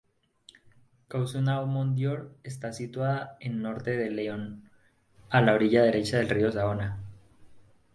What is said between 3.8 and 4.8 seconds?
de Lyon,